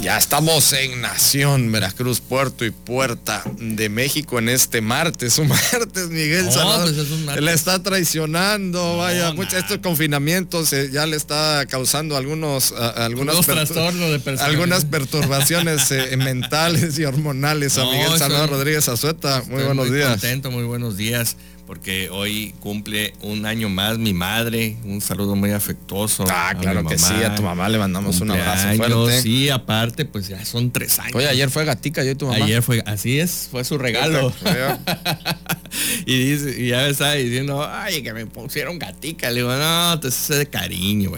[0.00, 5.38] Ya estamos en Nación, Veracruz, Puerto y Puerta de México en este martes.
[5.38, 6.94] Un martes, Miguel No, Salvador.
[6.94, 7.44] pues es un martes.
[7.44, 9.32] Le está traicionando, vaya.
[9.32, 9.58] mucha- nada.
[9.60, 16.16] estos confinamientos eh, ya le está causando algunos, a- algunas, pertur- de algunas perturbaciones eh,
[16.16, 19.42] mentales y hormonales a No, Miguel estoy- Salvador Rodríguez Azueta.
[19.48, 20.10] Muy buenos muy días.
[20.10, 21.36] contento, muy buenos días,
[21.68, 24.78] porque hoy cumple un año más mi madre.
[24.84, 26.24] Un saludo muy afectuoso.
[26.26, 29.20] Ah, a claro que sí, a tu mamá le mandamos un abrazo fuerte.
[29.20, 31.14] Sí, aparte, pues ya son tres años.
[31.14, 32.42] Oye, ayer fue gatica, yo y tu mamá.
[32.42, 34.32] Ayer fue, así es, fue su regalo.
[36.06, 39.28] y, dice, y ya me estaba diciendo, ay, que me pusieron gatica.
[39.28, 41.12] Le digo, no, entonces es de cariño.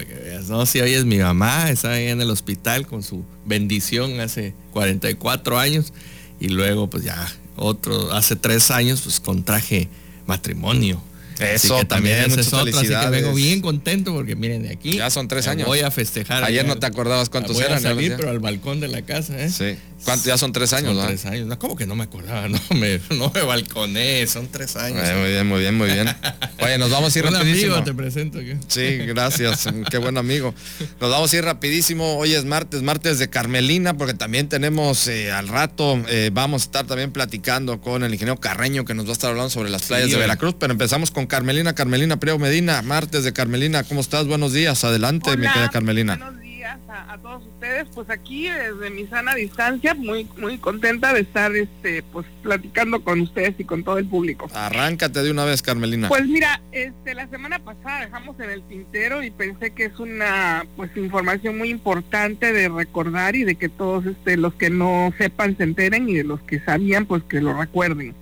[0.49, 4.53] No, si hoy es mi mamá, está ahí en el hospital con su bendición hace
[4.73, 5.93] 44 años.
[6.41, 9.87] Y luego, pues ya, otro, hace tres años, pues contraje
[10.31, 11.01] matrimonio.
[11.39, 14.97] Eso que también, muchas es otra, así que vengo bien contento porque miren, de aquí.
[14.97, 15.67] Ya son tres años.
[15.67, 16.43] Voy a festejar.
[16.43, 19.49] Ayer no te acordabas cuántos Voy eran, pero al balcón de la casa, ¿eh?
[19.49, 19.77] Sí.
[20.03, 20.27] ¿Cuánto?
[20.27, 21.09] Ya son tres años, Son ¿verdad?
[21.09, 21.47] tres años.
[21.47, 22.47] No, ¿cómo que no me acordaba?
[22.49, 24.99] No me, no me balconé, son tres años.
[25.03, 26.07] Eh, muy bien, muy bien, muy bien.
[26.59, 27.73] Oye, nos vamos a ir Un rapidísimo.
[27.75, 28.39] amigo te presento.
[28.39, 28.57] ¿qué?
[28.67, 29.67] Sí, gracias.
[29.91, 30.53] Qué buen amigo.
[30.99, 32.17] Nos vamos a ir rapidísimo.
[32.17, 36.65] Hoy es martes, martes de Carmelina, porque también tenemos eh, al rato, eh, vamos a
[36.65, 39.83] estar también platicando con el ingeniero Carreño, que nos va a estar hablando sobre las
[39.83, 40.21] playas de oye.
[40.21, 40.55] Veracruz.
[40.59, 43.83] Pero empezamos con Carmelina, Carmelina Priego Medina, martes de Carmelina.
[43.83, 44.25] ¿Cómo estás?
[44.27, 44.83] Buenos días.
[44.83, 46.40] Adelante, mi querida Carmelina.
[46.71, 47.87] Días a, a todos ustedes.
[47.93, 53.21] Pues aquí desde mi sana distancia, muy muy contenta de estar este pues platicando con
[53.21, 54.49] ustedes y con todo el público.
[54.53, 56.07] Arráncate de una vez, Carmelina.
[56.07, 60.65] Pues mira, este la semana pasada dejamos en el tintero y pensé que es una
[60.75, 65.57] pues información muy importante de recordar y de que todos este los que no sepan
[65.57, 68.15] se enteren y de los que sabían pues que lo recuerden.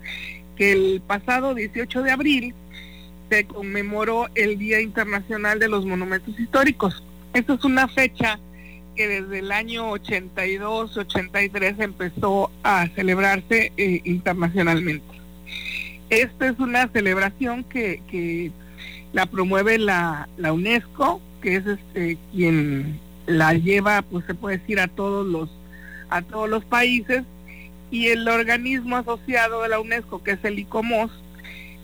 [0.55, 2.55] Que el pasado 18 de abril
[3.29, 7.03] se conmemoró el Día Internacional de los Monumentos Históricos.
[7.33, 8.39] Esta es una fecha
[8.95, 15.05] que desde el año 82, 83 empezó a celebrarse eh, internacionalmente.
[16.09, 18.51] Esta es una celebración que, que
[19.13, 24.79] la promueve la, la UNESCO, que es este quien la lleva, pues se puede decir
[24.79, 25.49] a todos los
[26.09, 27.23] a todos los países
[27.91, 31.11] y el organismo asociado de la UNESCO, que es el ICOMOS,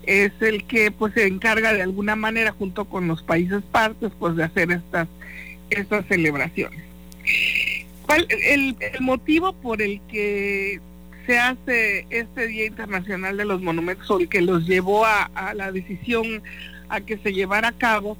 [0.02, 4.36] es el que pues se encarga de alguna manera junto con los países partes pues
[4.36, 5.08] de hacer estas
[5.70, 6.82] estas celebraciones.
[8.02, 10.80] ¿Cuál, el, motivo por el que
[11.26, 15.72] se hace este Día Internacional de los Monumentos o el que los llevó a, la
[15.72, 16.42] decisión
[16.88, 18.16] a que se llevara a cabo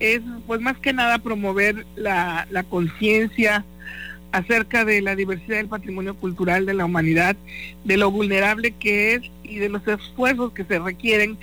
[0.00, 3.64] es pues más que nada promover la conciencia
[4.32, 7.36] acerca de la diversidad del patrimonio cultural de la humanidad,
[7.84, 11.36] de lo vulnerable que es y de los esfuerzos que se requieren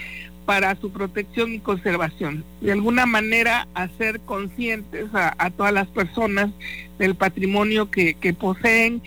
[0.47, 2.45] para su protección y conservación.
[2.61, 6.51] De alguna manera hacer conscientes a, todas las personas
[6.97, 9.01] del patrimonio que, que poseen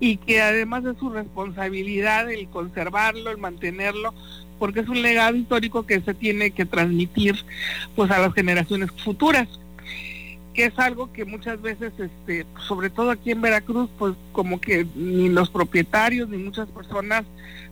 [0.00, 4.14] y que además es su responsabilidad el conservarlo, el mantenerlo,
[4.58, 7.36] porque es un legado histórico que se tiene que transmitir
[7.94, 9.46] pues a las generaciones futuras
[10.58, 14.84] que es algo que muchas veces este sobre todo aquí en Veracruz pues como que
[14.96, 17.24] ni los propietarios ni muchas personas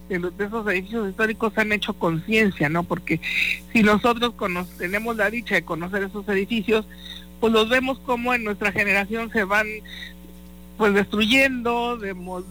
[0.08, 2.84] de, los, de esos edificios históricos han hecho conciencia, ¿no?
[2.84, 3.20] Porque
[3.72, 4.34] si nosotros
[4.78, 6.86] tenemos la dicha de conocer esos edificios,
[7.41, 9.66] pues los vemos como en nuestra generación se van
[10.78, 11.98] pues destruyendo,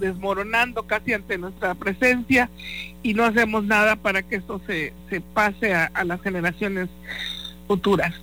[0.02, 2.50] desmoronando casi ante nuestra presencia
[3.04, 6.90] y no hacemos nada para que esto se, se pase a las generaciones
[7.70, 8.14] futuras.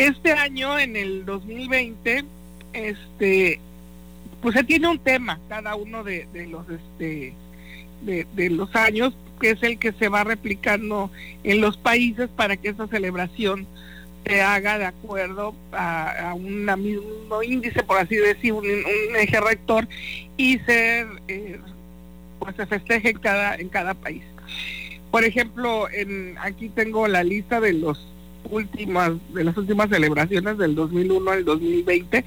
[0.00, 2.24] Este año, en el 2020,
[2.72, 3.60] este,
[4.40, 7.34] pues se tiene un tema cada uno de, los este
[8.00, 11.10] de, los años que es el que se va replicando
[11.44, 13.66] en los países para que esa celebración
[14.24, 19.38] se haga de acuerdo a, a un mismo índice, por así decir, un, un eje
[19.38, 19.86] rector
[20.38, 21.60] y se eh,
[22.38, 24.22] pues se festeje en cada en cada país.
[25.10, 28.09] Por ejemplo, en aquí tengo la lista de los
[28.44, 32.24] últimas de las últimas celebraciones del 2001 al 2020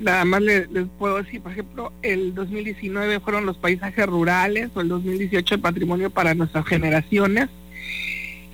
[0.00, 4.80] nada más le- les, puedo decir por ejemplo el 2019 fueron los paisajes rurales o
[4.80, 7.48] el 2018 el patrimonio para nuestras generaciones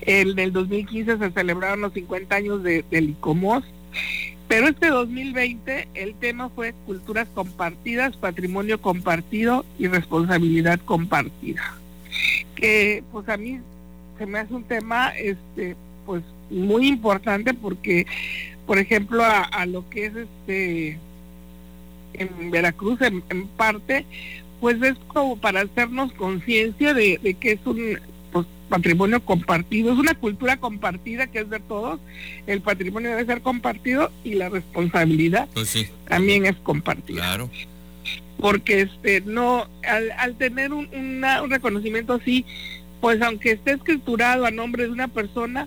[0.03, 3.65] el del 2015 se celebraron los 50 años de, del ICOMOS
[4.49, 11.63] pero este 2020 el tema fue culturas compartidas patrimonio compartido y responsabilidad compartida
[12.55, 13.61] que pues a mí
[14.19, 15.75] se me hace un tema este
[16.05, 16.23] pues
[16.53, 18.07] muy importante porque
[18.67, 20.99] por ejemplo a, lo que es este
[22.15, 23.23] en Veracruz en,
[23.57, 24.05] parte
[24.61, 27.99] pues es como para hacernos conciencia de, de, que es un
[28.31, 31.99] pues, patrimonio compartido, es una cultura compartida que es de todos,
[32.47, 37.23] el patrimonio debe ser compartido y la responsabilidad pues también es compartida.
[37.23, 37.51] Claro.
[38.39, 42.45] Porque este no al, tener un, un reconocimiento así,
[43.01, 45.67] pues aunque esté escriturado a nombre de una persona,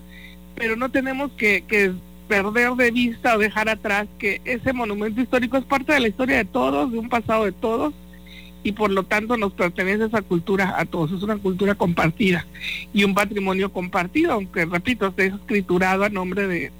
[0.56, 1.62] pero no tenemos que,
[2.28, 6.38] perder de vista o dejar atrás que ese monumento histórico es parte de la historia
[6.38, 7.94] de todos, de un pasado de todos,
[8.64, 12.44] y por lo tanto nos pertenece esa cultura a todos, es una cultura compartida
[12.92, 16.72] y un patrimonio compartido, aunque repito, esté escriturado a nombre de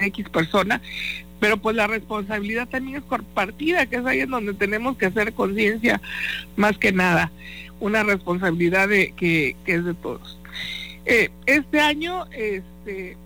[0.00, 0.82] X persona,
[1.38, 5.32] pero pues la responsabilidad también es compartida, que es ahí en donde tenemos que hacer
[5.32, 6.00] conciencia
[6.56, 7.30] más que nada,
[7.80, 10.38] una responsabilidad de, que, es de todos.
[11.04, 12.26] Eh, este año,
[12.84, 13.16] este,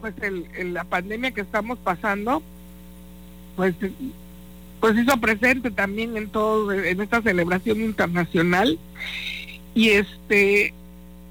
[0.00, 2.42] pues el, la pandemia que estamos pasando,
[3.56, 3.74] pues
[4.80, 8.78] pues hizo presente también en todo en esta celebración internacional.
[9.74, 10.74] Y este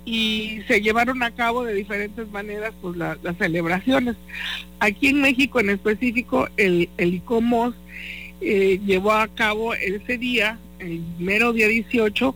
[0.06, 4.16] y se llevaron a cabo de diferentes maneras pues las celebraciones.
[4.80, 7.76] Aquí en México en específico el el ICOMOS
[8.42, 12.36] eh, llevó a cabo ese día el mero día 18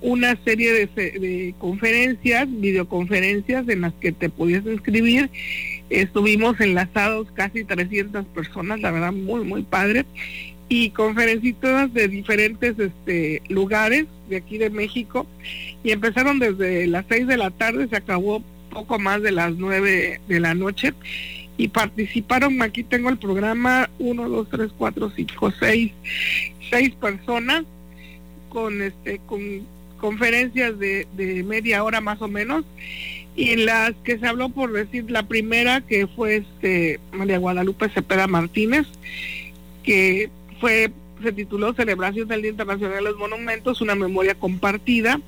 [0.00, 5.30] una serie de, de conferencias videoconferencias en las que te podías inscribir.
[5.90, 10.04] Estuvimos enlazados casi 300 personas, la verdad muy, muy padre,
[10.68, 15.26] y conferencistas de diferentes este, lugares de aquí de México.
[15.84, 20.20] Y empezaron desde las 6 de la tarde, se acabó poco más de las 9
[20.26, 20.92] de la noche.
[21.56, 25.92] Y participaron, aquí tengo el programa, 1, 2, 3, 4, 5, 6,
[26.70, 27.64] 6 personas
[28.50, 29.40] con este con
[29.96, 32.64] conferencias de, de media hora más o menos
[33.34, 37.88] y en las que se habló por decir la primera que fue este María Guadalupe
[37.90, 38.86] Cepeda Martínez
[39.82, 40.90] que fue
[41.22, 45.20] se tituló Celebración del Día Internacional de los Monumentos, una memoria compartida.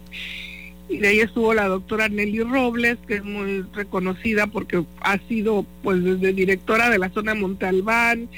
[0.88, 5.66] Y de ahí estuvo la doctora Nelly Robles, que es muy reconocida porque ha sido
[5.82, 8.28] pues desde directora de la zona de Montalbán,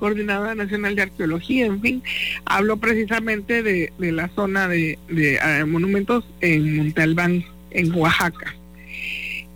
[0.00, 2.02] coordinadora nacional de arqueología, en fin,
[2.44, 8.56] habló precisamente de, la zona de, de eh, monumentos en Montalbán, en Oaxaca.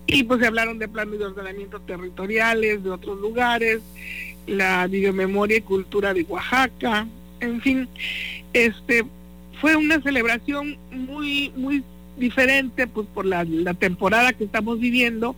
[0.06, 3.81] Y pues se hablaron de planes de ordenamiento territoriales de otros lugares,
[4.46, 7.08] la videomemoria y cultura de Oaxaca,
[7.40, 7.88] en fin,
[8.52, 9.05] este
[9.61, 11.82] fue una celebración muy muy
[12.17, 13.44] diferente pues por la,
[13.75, 15.35] temporada que estamos viviendo,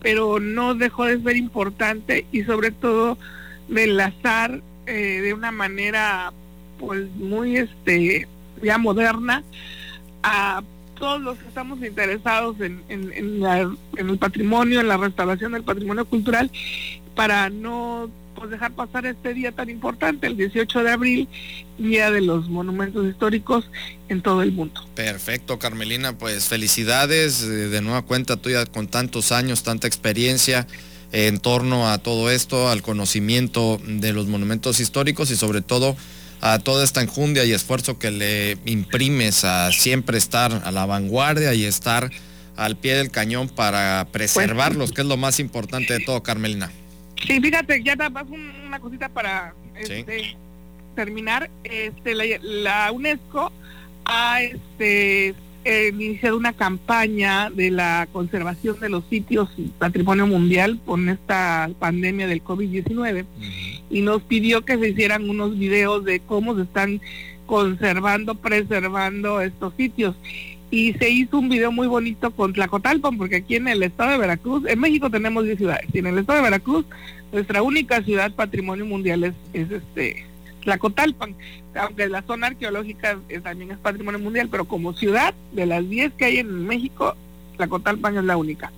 [0.00, 3.18] pero no dejó de ser importante y sobre todo
[3.68, 6.32] de enlazar eh, de una manera
[6.78, 8.28] pues muy este
[8.62, 9.42] ya moderna
[10.22, 10.62] a
[10.98, 16.04] todos los que estamos interesados en, en, en el patrimonio, en la restauración del patrimonio
[16.04, 16.50] cultural,
[17.14, 21.28] para no pues dejar pasar este día tan importante, el 18 de abril,
[21.78, 23.70] Día de los Monumentos Históricos
[24.08, 24.80] en todo el mundo.
[24.94, 30.66] Perfecto, Carmelina, pues felicidades eh, de nueva cuenta tuya con tantos años, tanta experiencia
[31.14, 35.96] en torno a todo esto, al conocimiento de los monumentos históricos y sobre todo
[36.40, 41.54] a toda esta enjundia y esfuerzo que le imprimes a siempre estar a la vanguardia
[41.54, 42.10] y estar
[42.56, 46.72] al pie del cañón para preservarlos, que es lo más importante de todo, Carmelina.
[47.24, 50.36] Sí, fíjate, ya más una cosita para este,
[50.96, 51.48] terminar.
[51.62, 53.52] Este, la, UNESCO
[54.04, 61.70] ha este, iniciado una campaña de la conservación de los sitios patrimonio mundial con esta
[61.78, 63.24] pandemia del COVID-19
[63.90, 67.00] y nos pidió que se hicieran unos videos de cómo se están
[67.46, 70.16] conservando, preservando estos sitios.
[70.70, 74.18] Y se hizo un video muy bonito con Tlacotalpan, porque aquí en el estado de
[74.18, 76.84] Veracruz, en México tenemos 10 ciudades, y en el estado de Veracruz,
[77.32, 80.26] nuestra única ciudad patrimonio mundial es, es este
[80.64, 81.34] Tlacotalpan,
[81.74, 86.24] aunque la zona arqueológica también es patrimonio mundial, pero como ciudad, de las 10 que
[86.24, 87.16] hay en México,
[87.56, 88.72] Tlacotalpan es la única.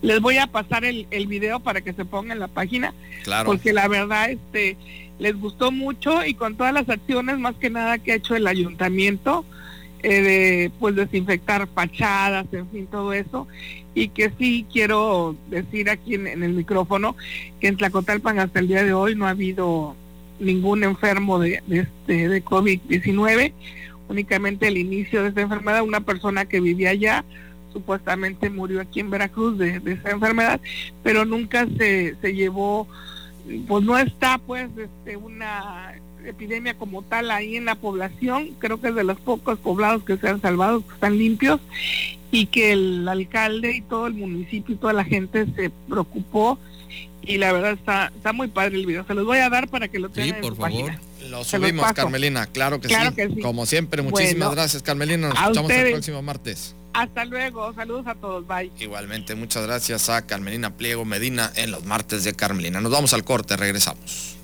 [0.00, 3.46] Les voy a pasar el, el video para que se ponga en la página, claro.
[3.46, 4.76] porque la verdad este
[5.18, 8.46] les gustó mucho y con todas las acciones más que nada que ha hecho el
[8.46, 9.44] ayuntamiento,
[10.02, 13.46] eh, de pues desinfectar fachadas, en fin, todo eso.
[13.94, 17.14] Y que sí quiero decir aquí en, el micrófono
[17.60, 19.94] que en Tlacotalpan hasta el día de hoy no ha habido
[20.38, 23.52] ningún enfermo de, de, este, de COVID-19,
[24.08, 27.24] únicamente el inicio de esta enfermedad, una persona que vivía allá
[27.72, 30.60] supuestamente murió aquí en Veracruz de, de esa enfermedad,
[31.02, 32.86] pero nunca se, se llevó,
[33.66, 38.50] pues no está pues este una epidemia como tal ahí en la población.
[38.58, 41.60] Creo que es de los pocos poblados que se han salvado, que están limpios,
[42.30, 46.58] y que el alcalde y todo el municipio y toda la gente se preocupó.
[47.22, 49.06] Y la verdad está, está muy padre el video.
[49.06, 50.92] Se los voy a dar para que lo tengan por favor.
[51.30, 53.40] Lo subimos, Carmelina, claro que, sí.
[53.40, 55.28] Como siempre, muchísimas gracias, Carmelina.
[55.28, 56.74] Nos escuchamos el próximo martes.
[56.94, 58.70] Hasta luego, saludos a todos, bye.
[58.78, 62.80] Igualmente, muchas gracias a Carmelina Pliego Medina en los martes de Carmelina.
[62.80, 64.36] Nos vamos al corte, regresamos.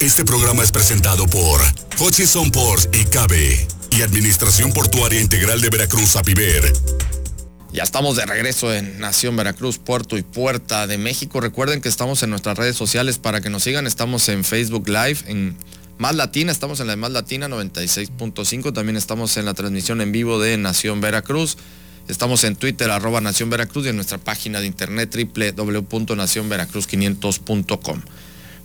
[0.00, 1.60] Este programa es presentado por
[2.00, 6.72] Hutchison Ports y Cabe y Administración Portuaria Integral de Veracruz, APIVER.
[7.72, 11.40] Ya estamos de regreso en Nación Veracruz, Puerto y Puerta de México.
[11.40, 13.86] Recuerden que estamos en nuestras redes sociales para que nos sigan.
[13.86, 15.56] Estamos en Facebook Live, en
[15.96, 18.72] Más Latina, estamos en la de Más Latina 96.5.
[18.72, 21.58] También estamos en la transmisión en vivo de Nación Veracruz.
[22.08, 28.02] Estamos en Twitter, arroba Nación Veracruz y en nuestra página de internet www.nacionveracruz500.com.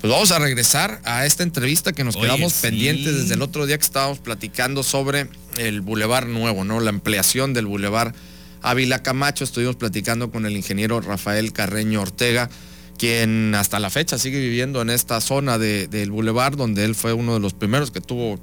[0.02, 3.78] Pues vamos a regresar a esta entrevista que nos quedamos pendientes desde el otro día
[3.78, 6.80] que estábamos platicando sobre el Boulevard Nuevo, ¿no?
[6.80, 8.16] La ampliación del Boulevard
[8.66, 9.44] Ávila Camacho.
[9.44, 12.50] Estuvimos platicando con el ingeniero Rafael Carreño Ortega,
[12.98, 17.36] quien hasta la fecha sigue viviendo en esta zona del Boulevard, donde él fue uno
[17.36, 18.40] de los primeros que tuvo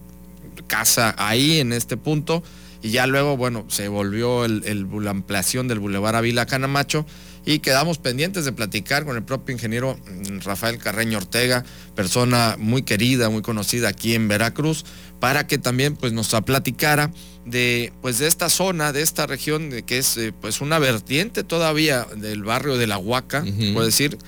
[0.67, 2.43] casa ahí en este punto.
[2.83, 7.07] Y ya luego, bueno, se volvió la ampliación del Boulevard Ávila Camacho
[7.45, 12.83] y quedamos pendientes de platicar con el propio ingeniero mm, Rafael Carreño Ortega, persona muy
[12.83, 14.85] querida, muy conocida aquí en Veracruz,
[15.21, 17.11] para que también pues nos platicara
[17.45, 21.45] de pues de esta zona, de esta región de que es eh, pues una vertiente
[21.45, 24.19] todavía del barrio de la Huaca, puedo decir,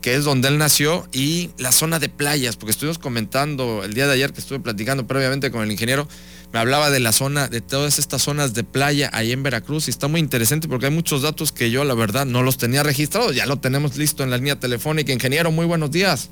[0.00, 4.06] que es donde él nació, y la zona de playas, porque estuvimos comentando el día
[4.06, 6.08] de ayer que estuve platicando previamente con el ingeniero,
[6.52, 9.90] me hablaba de la zona, de todas estas zonas de playa ahí en Veracruz y
[9.90, 13.34] está muy interesante porque hay muchos datos que yo la verdad no los tenía registrados,
[13.34, 15.12] ya lo tenemos listo en la línea telefónica.
[15.12, 16.28] Ingeniero, muy buenos días.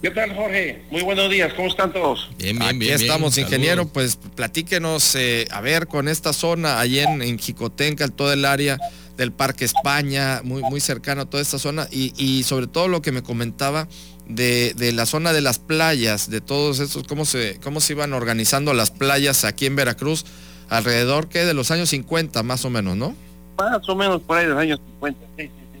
[0.00, 0.82] ¿Qué tal, Jorge?
[0.90, 2.30] Muy buenos días, ¿cómo están todos?
[2.38, 7.20] Bien, bien, Aquí estamos, ingeniero, pues platíquenos, eh, a ver, con esta zona, ahí en,
[7.20, 8.78] en Jicotenca, todo el área
[9.18, 13.02] del Parque España, muy, muy cercano a toda esta zona, y, y sobre todo lo
[13.02, 13.86] que me comentaba
[14.34, 18.72] de, la zona de las playas, de todos estos, cómo se, cómo se iban organizando
[18.74, 20.24] las playas aquí en Veracruz,
[20.68, 23.14] alrededor que de los años 50 más o menos, ¿no?
[23.58, 25.80] Más o menos por ahí de los años 50, sí, sí, sí.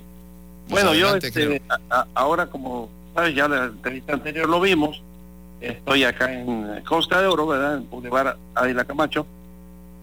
[0.68, 1.62] bueno, yo este,
[2.14, 5.02] ahora como sabes, ya la entrevista anterior lo vimos,
[5.60, 7.76] estoy acá en Costa de Oro, ¿verdad?
[7.78, 9.26] En Boulevard Adila Camacho,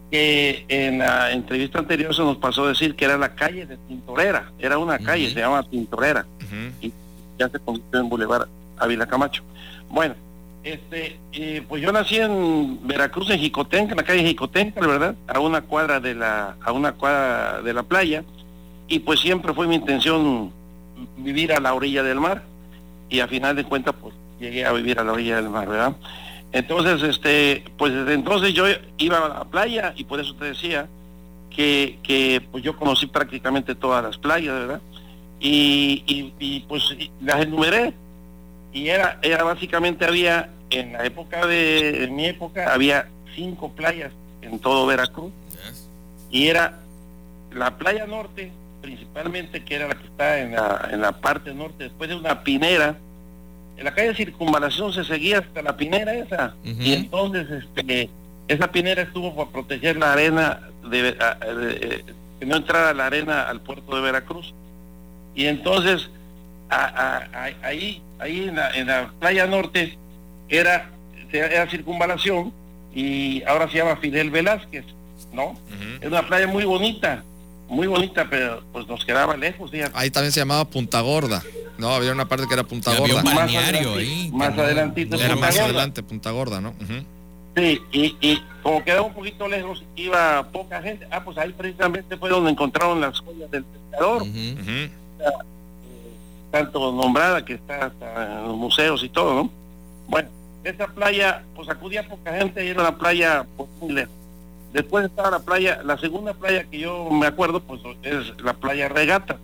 [0.09, 3.77] que en la entrevista anterior se nos pasó a decir que era la calle de
[3.77, 6.25] Tintorera, era una calle, se llama Tintorera
[7.37, 9.43] ya se convirtió en Boulevard Ávila Camacho.
[9.89, 10.15] Bueno,
[10.63, 15.15] este, eh, pues yo nací en Veracruz, en Jicotenca, en la calle Jicotenca, ¿verdad?
[15.27, 18.23] A una cuadra de la, a una cuadra de la playa,
[18.87, 20.51] y pues siempre fue mi intención
[21.17, 22.43] vivir a la orilla del mar,
[23.09, 25.95] y a final de cuentas, pues llegué a vivir a la orilla del mar, ¿verdad?
[26.51, 28.65] Entonces, este, pues desde entonces yo
[28.97, 30.87] iba a la playa, y por eso te decía
[31.49, 34.81] que, que pues yo conocí prácticamente todas las playas, ¿verdad?
[35.39, 36.83] Y, y, pues
[37.21, 37.93] las enumeré.
[38.73, 44.11] Y era, era básicamente había en la época de en mi época había cinco playas
[44.41, 45.31] en todo Veracruz.
[46.29, 46.79] Y era
[47.53, 48.51] la playa norte
[48.81, 52.43] principalmente que era la que está en la, en la parte norte después de una
[52.43, 52.97] pinera.
[53.77, 56.55] En la calle Circunvalación se seguía hasta la pinera esa.
[56.63, 58.09] Y entonces este
[58.47, 62.05] esa pinera estuvo para proteger la arena de, de,
[62.39, 64.53] que no entrara la arena al puerto de Veracruz
[65.37, 66.09] y entonces
[67.61, 69.95] ahí, ahí en la, playa norte
[70.49, 70.89] era,
[71.31, 72.51] era circunvalación
[72.93, 74.83] y ahora se llama Fidel Velázquez,
[75.31, 75.55] ¿no?
[76.01, 77.23] Es una playa muy bonita,
[77.69, 79.71] muy bonita, pero pues nos quedaba lejos.
[79.93, 81.43] Ahí también se llamaba Punta Gorda,
[81.77, 81.93] ¿no?
[81.93, 83.21] Había una parte que era Punta Gorda.
[83.21, 84.31] más ahí.
[84.33, 85.17] Más adelantito.
[85.17, 86.73] Era más adelante, Punta Gorda, ¿no?
[87.55, 91.07] Sí, y, como quedaba un poquito lejos, iba poca gente.
[91.11, 94.23] Ah, pues ahí precisamente fue donde encontraron las joyas del pescador
[96.51, 99.49] tanto nombrada que está hasta en los museos y todo, ¿no?
[100.07, 100.29] Bueno,
[100.63, 104.13] esa playa, pues acudía poca gente y era una playa pues, muy lejos.
[104.73, 108.89] Después estaba la playa, la segunda playa que yo me acuerdo, pues es la playa
[108.89, 109.37] Regatas.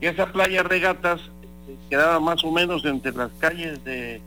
[0.00, 1.20] Y esa playa Regatas
[1.68, 4.20] eh, quedaba más o menos entre las calles de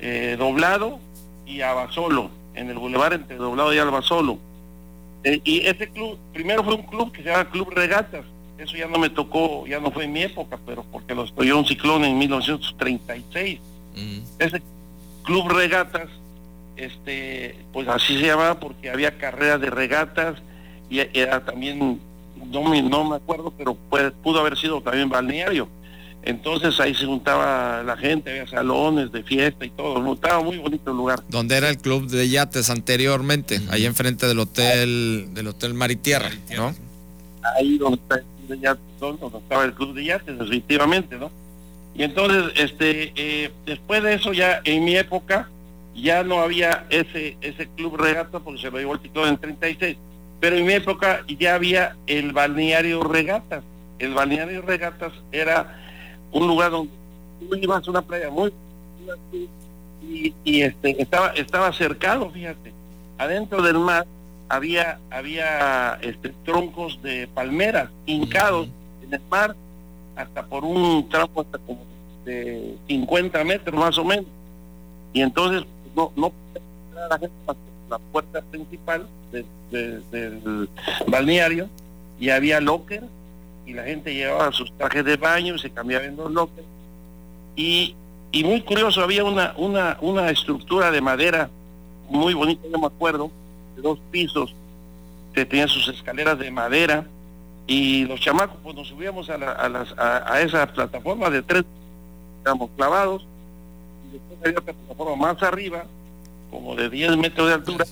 [0.00, 1.00] eh, Doblado
[1.46, 4.38] y Abasolo, en el bulevar entre Doblado y Albasolo.
[5.24, 8.24] Eh, y ese club, primero fue un club que se llama Club Regatas,
[8.58, 11.58] eso ya no me tocó, ya no fue en mi época, pero porque lo estudió
[11.58, 13.60] un ciclón en 1936.
[14.38, 14.62] Ese
[15.22, 16.08] club regatas,
[16.76, 20.36] este, pues así se llamaba porque había carreras de regatas
[20.90, 22.00] y era también,
[22.50, 23.76] no me, no me acuerdo, pero
[24.22, 25.68] pudo haber sido también balneario.
[26.22, 30.90] Entonces ahí se juntaba la gente, había salones de fiesta y todo, estaba muy bonito
[30.90, 31.22] el lugar.
[31.28, 36.74] Donde era el club de yates anteriormente, ahí enfrente del hotel, del hotel Maritierra, ¿no?
[37.56, 41.30] Ahí donde está de yates, donde estaba el club de yates, definitivamente, ¿no?
[41.94, 45.48] Y entonces, este, eh, después de eso ya en mi época
[45.94, 49.96] ya no había ese ese club regata porque se lo llevó el título en 36,
[50.38, 53.64] pero en mi época ya había el balneario regatas.
[53.98, 55.76] El balneario regatas era
[56.30, 56.92] un lugar donde
[57.40, 58.52] tú ibas a una playa muy
[60.02, 62.72] y, y este estaba estaba cercado, fíjate.
[63.18, 64.06] Adentro del mar
[64.48, 68.68] había había este troncos de palmeras hincados
[69.02, 69.54] en el mar
[70.16, 71.80] hasta por un tramo hasta como
[72.24, 74.26] de 50 metros más o menos.
[75.12, 75.64] Y entonces
[75.94, 76.32] no, no
[77.08, 77.34] la gente
[77.88, 79.06] la puerta principal
[79.70, 80.68] del
[81.06, 81.68] balneario
[82.20, 83.04] y había locker
[83.66, 86.66] y la gente llevaba sus trajes de baño y se cambiaba en los lockers.
[87.54, 87.94] Y,
[88.32, 91.50] y muy curioso, había una, una, una estructura de madera
[92.08, 93.30] muy bonita, no me acuerdo,
[93.82, 94.54] dos pisos,
[95.32, 97.06] que tenía sus escaleras de madera
[97.68, 101.64] y los chamacos pues nos subíamos a, a, las, a, esa plataforma de tres,
[102.38, 103.26] estamos clavados,
[104.08, 105.84] y después había otra plataforma más arriba,
[106.50, 107.84] como de 10 metros de altura,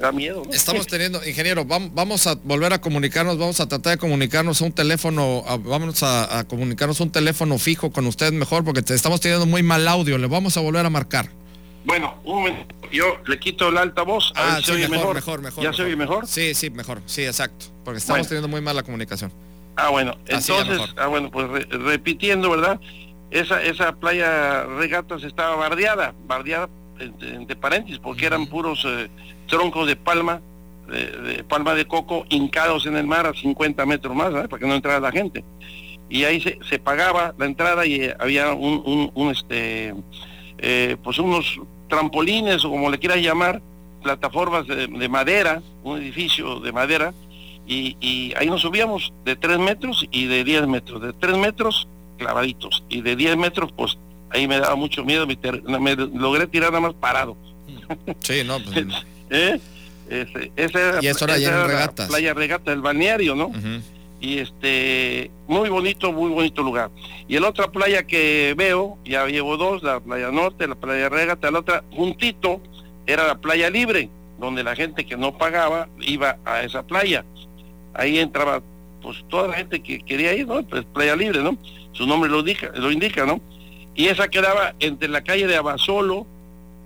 [0.00, 0.42] da miedo.
[0.52, 4.72] Estamos teniendo, ingeniero, vamos, a volver a comunicarnos, vamos a tratar de comunicarnos a un
[4.72, 9.86] teléfono, vamos a, comunicarnos un teléfono fijo con usted mejor, porque estamos teniendo muy mal
[9.88, 11.41] audio, le vamos a volver a marcar.
[11.84, 12.74] Bueno, un momento.
[12.92, 14.32] Yo le quito el altavoz.
[14.36, 16.26] Ah, sí, mejor, mejor, mejor, ¿Ya se oye mejor?
[16.26, 17.00] Sí, sí, mejor.
[17.06, 17.66] Sí, exacto.
[17.84, 19.32] Porque estamos teniendo muy mala comunicación.
[19.76, 20.16] Ah, bueno.
[20.26, 22.78] Entonces, ah, bueno, pues repitiendo, ¿verdad?
[23.30, 29.08] Esa, esa playa regatas estaba bardeada, bardeada entre, paréntesis, porque eran puros eh,
[29.48, 30.42] troncos de palma,
[30.88, 34.74] de, palma de coco hincados en el mar a 50 metros más, para que no
[34.74, 35.42] entrara la gente.
[36.10, 39.94] Y ahí se, se pagaba la entrada y eh, había un, un este
[40.64, 41.58] eh, pues unos
[41.92, 43.60] trampolines o como le quieras llamar,
[44.02, 47.12] plataformas de, madera, un edificio de madera,
[47.66, 52.82] y, ahí nos subíamos de 3 metros y de 10 metros, de 3 metros clavaditos,
[52.88, 53.98] y de 10 metros, pues
[54.30, 57.36] ahí me daba mucho miedo, me, logré tirar nada más parado.
[58.20, 58.86] Sí, no, pues...
[59.30, 59.60] ¿Eh?
[60.08, 60.50] Ese,
[61.00, 62.08] y eso era, regatas.
[62.08, 63.50] playa regata del balneario, ¿no?
[64.22, 66.90] Y este muy bonito, muy bonito lugar.
[67.28, 71.50] Y la otra playa que veo, ya llevo dos, la playa norte, la playa regata,
[71.50, 72.60] la otra juntito
[73.04, 74.08] era la playa libre,
[74.38, 77.24] donde la gente que no pagaba iba a esa playa.
[77.94, 78.62] Ahí entraba
[79.02, 80.62] pues toda la gente que quería ir, ¿no?
[80.62, 81.58] Pues playa libre, ¿no?
[81.90, 83.40] Su nombre lo indica, lo indica, ¿no?
[83.96, 86.26] Y esa quedaba entre la calle de Abasolo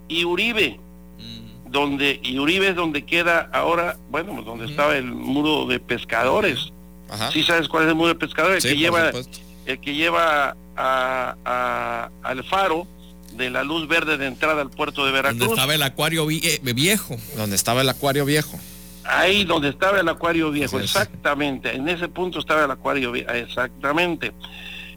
[0.09, 0.81] y Uribe,
[1.19, 1.71] mm.
[1.71, 6.73] donde y Uribe es donde queda ahora, bueno, donde estaba el muro de pescadores
[7.33, 9.11] si sabes cuál es el muro de pescadores, el que lleva,
[9.67, 12.87] el que lleva a, al faro
[13.33, 15.39] de la luz verde de entrada al puerto de Veracruz.
[15.39, 17.17] Donde estaba el acuario eh, viejo.
[17.37, 18.59] Donde estaba el acuario viejo.
[19.05, 21.77] Ahí donde estaba el acuario viejo, exactamente.
[21.77, 24.33] En ese punto estaba el acuario viejo, exactamente.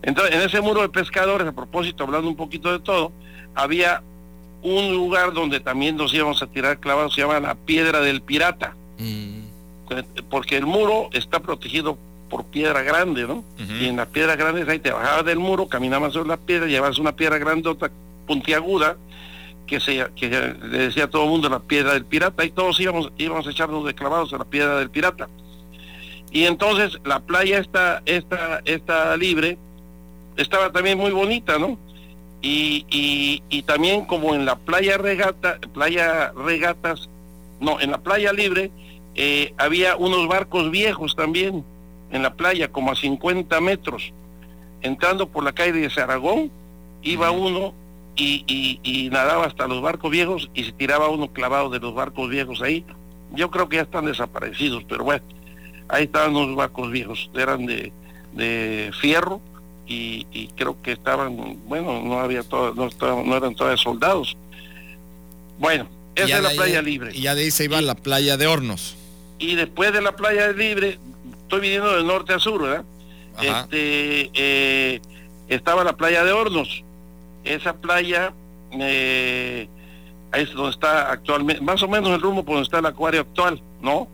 [0.02, 3.12] Entonces, en ese muro de pescadores, a propósito, hablando un poquito de todo,
[3.54, 4.02] había
[4.64, 8.76] un lugar donde también nos íbamos a tirar clavados, se llama la Piedra del Pirata.
[8.98, 9.40] Mm
[10.30, 11.98] porque el muro está protegido
[12.30, 13.44] por piedra grande, ¿no?
[13.58, 17.00] Y en las piedras grandes ahí te bajabas del muro, caminabas sobre la piedra, llevabas
[17.00, 17.90] una piedra grandota,
[18.28, 18.98] puntiaguda,
[19.66, 22.80] que se que le decía a todo el mundo la piedra del pirata, y todos
[22.80, 25.28] íbamos, íbamos a echarnos de clavados a la piedra del pirata.
[26.32, 29.58] Y entonces la playa está, esta, esta libre,
[30.38, 31.78] estaba también muy bonita, ¿no?
[32.42, 37.10] Y, y, y también como en la playa regata, playa regatas,
[37.60, 38.72] no, en la playa libre,
[39.22, 41.66] eh, había unos barcos viejos también
[42.10, 44.14] en la playa, como a 50 metros.
[44.82, 46.50] Entrando por la calle de Zaragón,
[47.02, 47.74] iba uno
[48.16, 52.62] y, nadaba hasta los barcos viejos y se tiraba uno clavado de los barcos viejos
[52.62, 52.86] ahí.
[53.34, 55.24] Yo creo que ya están desaparecidos, pero bueno,
[55.90, 57.92] ahí estaban los barcos viejos, eran de,
[58.32, 59.42] de fierro
[59.86, 62.90] y, creo que estaban, bueno, no había todo, no,
[63.24, 64.38] no eran todos soldados.
[65.58, 67.12] Bueno, esa es la playa libre.
[67.14, 68.96] Y ya de ahí se iba a la playa de Hornos
[69.40, 71.00] y después de la playa libre,
[71.42, 72.86] estoy viniendo de norte a sur, ¿verdad?
[73.42, 75.02] Este, eh,
[75.48, 76.84] estaba la playa de Hornos.
[77.46, 78.34] Esa playa
[78.74, 79.70] eh,
[80.34, 83.62] es donde está actualmente, más o menos el rumbo por donde está el acuario actual,
[83.82, 84.10] ¿no?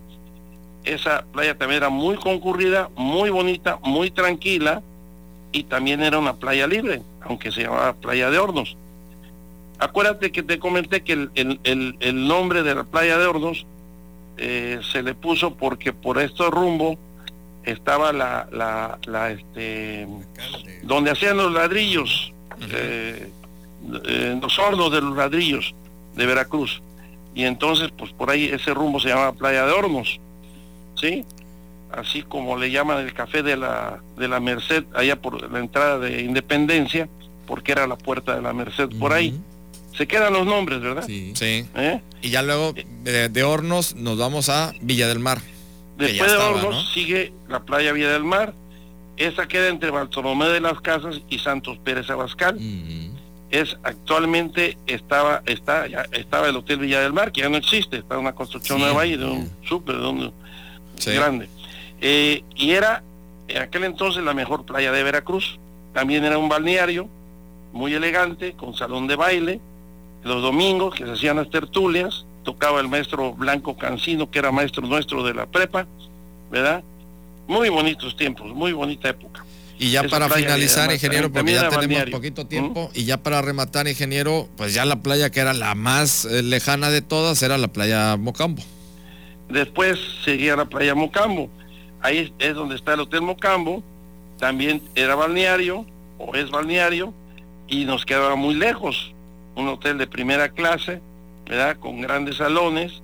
[0.83, 4.83] Esa playa también era muy concurrida, muy bonita, muy tranquila
[5.51, 8.77] y también era una playa libre, aunque se llamaba Playa de Hornos.
[9.79, 13.65] Acuérdate que te comenté que el, el nombre de la playa de Hornos
[14.37, 16.97] eh, se le puso porque por estos rumbo
[17.63, 20.07] estaba la, la, la este,
[20.83, 22.31] donde hacían los ladrillos,
[22.71, 23.29] eh,
[24.41, 25.73] los hornos de los ladrillos
[26.15, 26.81] de Veracruz.
[27.33, 30.19] Y entonces, pues por ahí ese rumbo se llama Playa de Hornos,
[30.95, 31.25] ¿sí?
[31.91, 35.99] Así como le llaman el café de la, de la Merced, allá por la entrada
[35.99, 37.09] de Independencia,
[37.45, 39.37] porque era la puerta de la Merced por ahí.
[39.97, 41.05] Se quedan los nombres, ¿verdad?
[41.05, 41.33] Sí.
[41.75, 42.01] ¿Eh?
[42.21, 45.41] Y ya luego de, Hornos nos vamos a Villa del Mar.
[45.97, 48.53] Después de Hornos sigue la playa Villa del Mar.
[49.17, 52.59] Esa queda entre Bartolomé de las Casas y Santos Pérez Abascal.
[53.49, 57.97] Es actualmente estaba está ya estaba el Hotel Villa del Mar que ya no existe,
[57.97, 59.95] está una construcción nueva ahí de un súper
[61.05, 61.47] grande.
[62.01, 63.03] Eh, y era
[63.47, 65.59] en aquel entonces la mejor playa de Veracruz.
[65.93, 67.07] También era un balneario
[67.71, 69.59] muy elegante con salón de baile.
[70.25, 74.81] Los domingos que se hacían las tertulias tocaba el maestro Blanco Cancino, que era maestro
[74.87, 75.85] nuestro de la prepa,
[76.49, 76.83] ¿verdad?
[77.47, 79.45] Muy bonitos tiempos, muy bonita época.
[79.77, 84.49] Y ya para finalizar, ingeniero, porque ya tenemos poquito tiempo, y ya para rematar, ingeniero,
[84.57, 88.17] pues ya la playa que era la más eh, lejana de todas era la playa
[88.17, 88.63] Mocambo.
[89.47, 91.51] Después seguía la playa Mocambo.
[92.01, 93.83] Ahí es donde está el Hotel Mocambo.
[94.39, 95.85] También era balneario,
[96.17, 97.13] o es balneario,
[97.67, 99.11] y nos quedaba muy lejos.
[99.55, 101.01] Un hotel de primera clase,
[101.45, 101.77] ¿verdad?
[101.77, 103.01] Con grandes salones,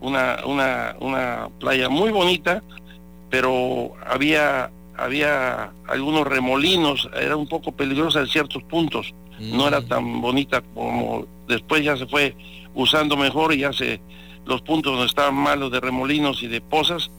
[0.00, 2.62] una, una, una playa muy bonita,
[3.28, 9.88] pero había, había algunos remolinos, era un poco peligrosa en ciertos puntos, no era mm.
[9.88, 12.36] tan bonita como después ya se fue
[12.74, 14.00] usando mejor y ya se,
[14.44, 17.10] los puntos donde estaban malos de remolinos y de pozas,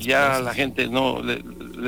[0.00, 1.42] ya la gente no le,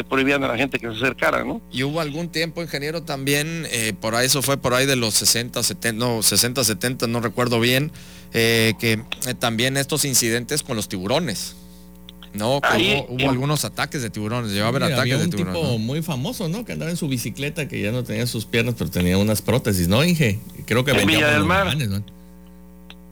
[0.04, 1.60] prohibían a la gente que se acercara, ¿no?
[1.70, 5.14] Y hubo algún tiempo, ingeniero, también, eh, por ahí eso fue por ahí de los
[5.14, 7.92] 60, 70, no, 60, 70, no recuerdo bien,
[8.32, 8.92] eh, que
[9.26, 11.56] eh, también estos incidentes con los tiburones.
[12.34, 15.78] No, hubo, algunos ataques de tiburones, llegó a haber ataques de tiburones.
[15.80, 16.64] Muy famoso, ¿no?
[16.64, 19.86] Que andaba en su bicicleta, que ya no tenía sus piernas, pero tenía unas prótesis,
[19.86, 20.38] ¿no, Inge?
[20.64, 21.76] Creo que en Villa del Mar.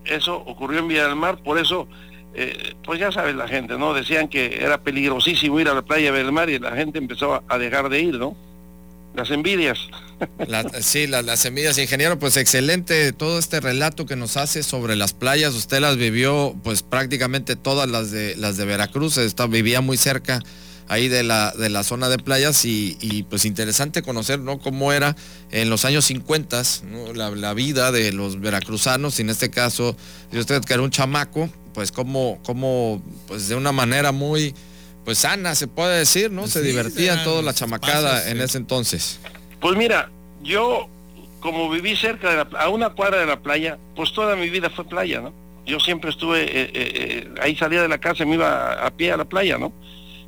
[0.07, 1.87] Eso ocurrió en Villa del Mar, por eso,
[2.35, 3.93] eh, pues ya sabes la gente, ¿no?
[3.93, 7.59] Decían que era peligrosísimo ir a la playa del Mar y la gente empezó a
[7.59, 8.37] dejar de ir, ¿no?
[9.15, 9.79] Las envidias.
[10.81, 11.79] sí, las envidias.
[11.79, 15.55] Ingeniero, pues excelente todo este relato que nos hace sobre las playas.
[15.55, 19.19] Usted las vivió, pues prácticamente todas las de las de Veracruz.
[19.19, 20.41] Está, vivía muy cerca
[20.91, 24.59] ahí de la, de la zona de playas y, pues interesante conocer ¿no?
[24.59, 25.15] cómo era
[25.53, 26.63] en los años 50
[27.15, 29.97] la, vida de los veracruzanos y en este caso,
[30.33, 34.53] de usted que era un chamaco, pues como, como pues de una manera muy
[35.05, 36.49] pues sana, se puede decir, ¿no?
[36.49, 39.21] se divertían toda la chamacada en ese entonces.
[39.61, 40.11] Pues mira,
[40.43, 40.89] yo
[41.39, 44.71] como viví cerca de la, a una cuadra de la playa, pues toda mi vida
[44.71, 45.33] fue playa, ¿no?
[45.67, 48.91] Yo siempre estuve, eh, eh, eh, ahí salía de la casa y me iba a,
[48.91, 49.73] pie a la playa, ¿no?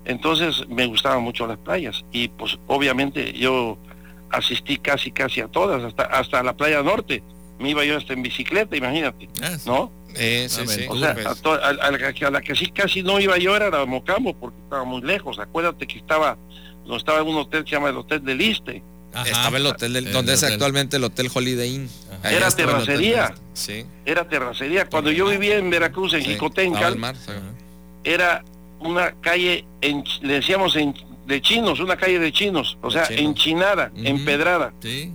[0.04, 3.78] Entonces me gustaban mucho las playas y pues obviamente yo
[4.30, 7.22] asistí casi casi a todas, hasta, hasta la playa norte.
[7.58, 9.92] Me iba yo hasta en bicicleta, imagínate, ah, ¿no?
[10.16, 11.14] Eh, sí, sí, o sea,
[11.62, 15.38] a, la, que sí casi no iba yo era la Mocambo porque estaba muy lejos.
[15.38, 16.36] Acuérdate que estaba,
[16.86, 18.82] no estaba en un hotel que se llama el Hotel del Liste.
[19.24, 21.90] estaba el hotel donde es actualmente el Hotel Holiday Inn.
[22.24, 23.34] Era terracería.
[23.54, 23.86] Sí.
[24.04, 24.88] Era terracería.
[24.88, 26.98] Cuando yo vivía en Veracruz, en Jicotencal,
[28.04, 28.44] era
[28.84, 30.76] una calle, en, le decíamos
[31.26, 34.72] de chinos, una calle de chinos, o sea, enchinada, empedrada.
[34.80, 35.12] Sí.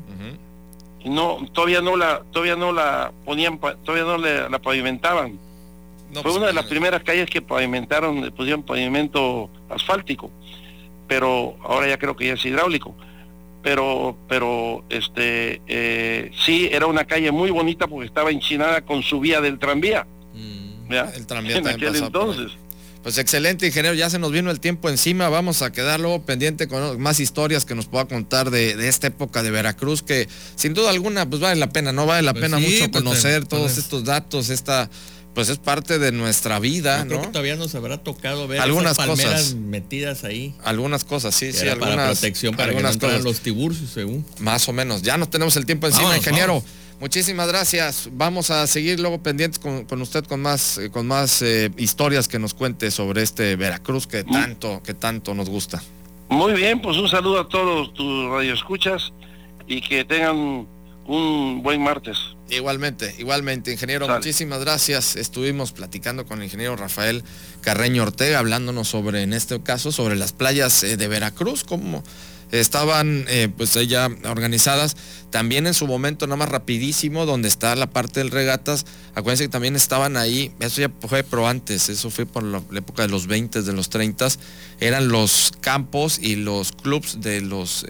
[1.05, 5.39] No todavía no la todavía no la ponían todavía no la pavimentaban.
[6.11, 10.31] Fue pues, una de las primeras calles que pavimentaron pusieron pavimento asfáltico
[11.07, 12.93] pero ahora ya creo que ya es hidráulico.
[13.63, 19.19] Pero pero este eh, sí era una calle muy bonita porque estaba enchinada con su
[19.19, 20.05] vía del tranvía.
[20.33, 22.51] Mm, el tranvía en aquel entonces
[23.07, 23.95] pues excelente, ingeniero.
[23.95, 25.29] Ya se nos vino el tiempo encima.
[25.29, 29.43] Vamos a quedar luego pendiente con más historias que nos pueda contar de, esta época
[29.43, 32.05] de Veracruz, que sin duda alguna, pues vale la pena, ¿no?
[32.05, 34.89] Vale la pues pena mucho pues, conocer todos estos datos, esta
[35.33, 37.21] pues es parte de nuestra vida, ¿no?
[37.21, 40.53] todavía nos habrá tocado ver algunas cosas metidas ahí.
[40.65, 44.25] Algunas cosas, sí, sí, algunas para protección para algunas que no los tiburcios, según.
[44.39, 45.01] Más o menos.
[45.01, 46.61] Ya no tenemos el tiempo encima, ingeniero.
[46.99, 48.09] Muchísimas gracias.
[48.13, 52.39] Vamos a seguir luego pendientes con, usted con más, eh, con más eh, historias que
[52.39, 55.81] nos cuente sobre este Veracruz que tanto, que tanto nos gusta.
[56.29, 59.13] Muy bien, pues un saludo a todos tus radioescuchas
[59.67, 60.67] y que tengan
[61.05, 62.17] un buen martes.
[62.49, 65.15] Igualmente, igualmente, ingeniero, muchísimas gracias.
[65.15, 67.23] Estuvimos platicando con el ingeniero Rafael
[67.61, 72.03] Carreño Ortega, hablándonos sobre, en este caso, sobre las playas eh, de Veracruz, como
[72.51, 74.95] estaban eh, pues ya organizadas.
[75.29, 79.49] También en su momento, nada más rapidísimo, donde está la parte del regatas, acuérdense que
[79.49, 83.27] también estaban ahí, eso ya fue pro antes, eso fue por la, época de los
[83.27, 84.27] 20, de los 30,
[84.79, 87.85] eran los campos y los clubs de los,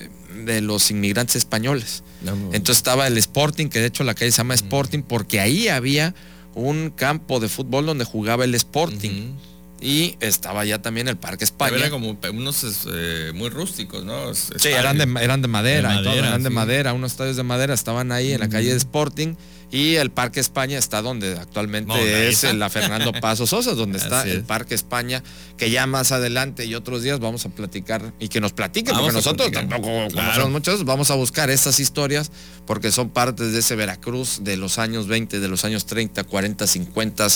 [0.46, 2.04] de los inmigrantes españoles.
[2.24, 6.16] Entonces estaba el Sporting, que de hecho la calle se llama Sporting, porque ahí había
[6.56, 9.36] un campo de fútbol donde jugaba el Sporting.
[9.80, 11.78] Y estaba ya también el Parque España.
[11.78, 14.34] Eran como unos eh, muy rústicos, ¿no?
[14.34, 18.34] Sí, eran de, eran de madera, eran de madera, unos estadios de madera estaban ahí
[18.34, 19.36] en la calle de Sporting
[19.70, 24.44] y el Parque España está donde actualmente es la Fernando Paso Sosa, donde está el
[24.44, 25.22] Parque España,
[25.58, 29.14] que ya más adelante y otros días vamos a platicar y que nos platiquen, porque
[29.14, 32.32] nosotros tampoco conocemos muchos, vamos a buscar estas historias
[32.66, 36.66] porque son partes de ese Veracruz de los años 20, de los años 30, 40,
[36.66, 37.28] 50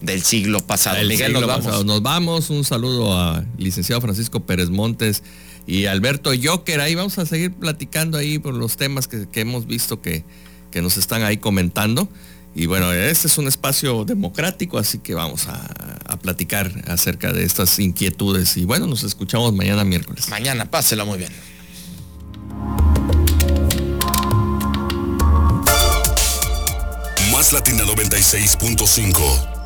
[0.00, 0.98] del siglo pasado.
[1.06, 1.84] Miguel, nos vamos.
[1.84, 2.50] Nos vamos.
[2.50, 5.22] Un saludo a licenciado Francisco Pérez Montes
[5.66, 6.80] y Alberto Joker.
[6.80, 10.24] Ahí vamos a seguir platicando ahí por los temas que, hemos visto que,
[10.70, 12.08] que, nos están ahí comentando.
[12.54, 15.54] Y bueno, este es un espacio democrático, así que vamos a,
[16.06, 18.56] a, platicar acerca de estas inquietudes.
[18.56, 20.28] Y bueno, nos escuchamos mañana miércoles.
[20.28, 21.32] Mañana, pásela muy bien.
[27.30, 29.57] Más Latina 96.5